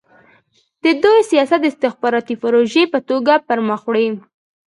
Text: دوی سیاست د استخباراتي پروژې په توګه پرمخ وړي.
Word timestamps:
دوی 1.03 1.19
سیاست 1.31 1.59
د 1.61 1.65
استخباراتي 1.71 2.35
پروژې 2.41 2.83
په 2.93 2.99
توګه 3.09 3.33
پرمخ 3.47 3.81
وړي. 3.87 4.07